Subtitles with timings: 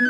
[0.00, 0.06] 少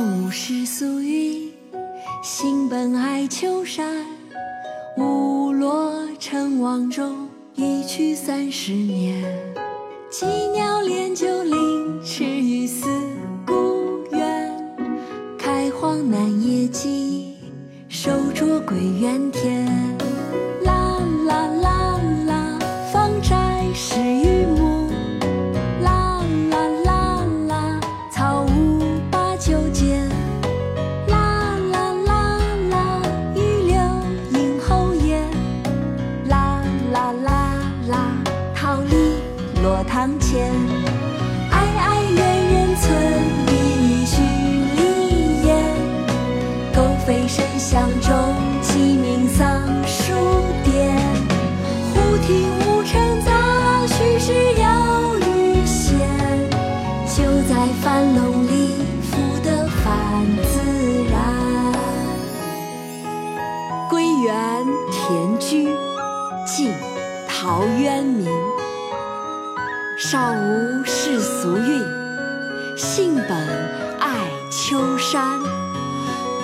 [0.00, 1.52] 无世俗语，
[2.24, 4.04] 性本爱丘山。
[4.96, 9.22] 误落尘网中，一去三十年。
[10.10, 11.44] 羁鸟恋旧
[39.66, 40.48] 落堂前。
[41.50, 42.20] 哀哀怨
[42.52, 42.86] 人村，
[43.48, 43.52] 一
[43.82, 44.22] 语许
[44.76, 45.48] 离烟。
[46.72, 48.14] 狗吠深巷中，
[48.62, 50.14] 鸡鸣桑树
[50.62, 50.96] 颠。
[51.92, 55.98] 忽听吴城杂，虚实有余弦。
[57.08, 59.84] 就在樊笼里，赋得反
[60.44, 60.60] 自
[61.10, 61.14] 然。
[63.90, 65.68] 《归园田居》
[66.46, 66.70] 晋·
[67.26, 68.55] 陶渊明。
[69.98, 71.82] 少无世俗韵，
[72.76, 73.30] 性本
[73.98, 75.40] 爱丘山。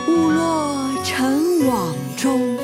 [0.09, 2.57] 误落尘网中，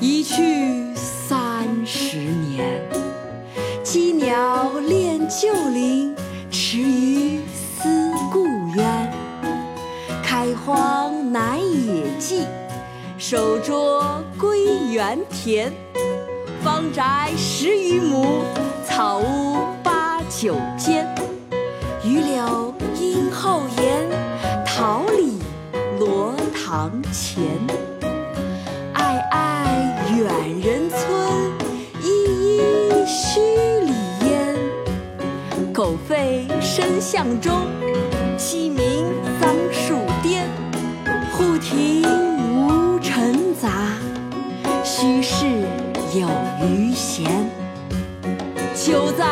[0.00, 2.82] 一去三十年。
[3.84, 6.12] 羁鸟恋旧林，
[6.50, 7.40] 池鱼
[7.78, 9.12] 思故渊。
[10.24, 12.44] 开荒南野际，
[13.16, 14.58] 守拙归
[14.90, 15.72] 园田。
[16.64, 18.42] 方宅十余亩，
[20.38, 21.06] 酒间。
[22.04, 24.06] 榆柳荫后檐，
[24.66, 25.38] 桃李
[25.98, 27.42] 罗堂前。
[28.92, 31.00] 哀哀远人村，
[32.02, 32.60] 依依
[33.06, 33.40] 墟
[33.80, 33.92] 里
[34.26, 34.54] 烟。
[35.72, 37.62] 狗吠深巷中，
[38.36, 39.06] 鸡鸣
[39.40, 40.46] 桑树颠。
[41.32, 42.04] 户庭
[42.68, 43.70] 无尘杂，
[44.84, 45.46] 虚室
[46.14, 46.28] 有
[46.62, 47.24] 余闲。
[48.74, 49.24] 秋在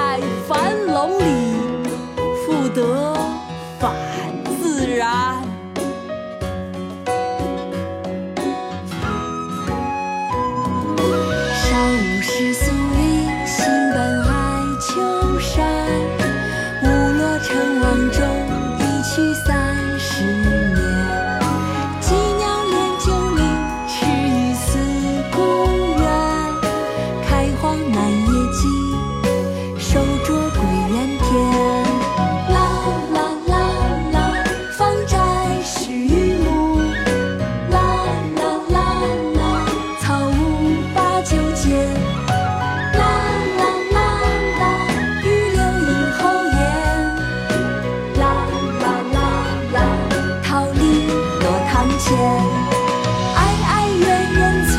[52.24, 54.02] 哀哀怨
[54.32, 54.74] 怨村，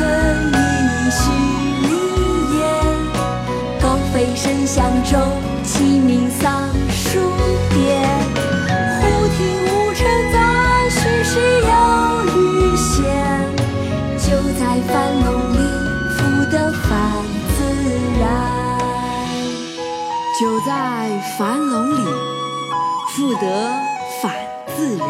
[0.51, 0.55] 一
[1.11, 1.21] 许
[1.81, 1.89] 离
[2.57, 2.59] 烟。
[3.81, 3.83] 狗
[4.13, 5.13] 吠深巷中，
[5.63, 6.43] 鸡鸣桑
[6.89, 7.19] 树
[7.69, 7.75] 颠。
[9.01, 9.03] 忽
[9.35, 9.99] 听吴城
[10.33, 10.35] 杂，
[10.89, 11.71] 虚实有
[12.35, 12.37] 余
[12.75, 12.93] 弦。
[14.17, 14.27] 就
[14.59, 15.55] 在樊笼里，
[16.17, 16.17] 赋
[16.51, 16.89] 得返
[17.55, 17.57] 自
[18.19, 18.23] 然。
[20.39, 20.69] 就在
[21.37, 22.03] 樊笼里，
[23.15, 23.45] 赋得
[24.21, 24.23] 返
[24.75, 25.05] 自然。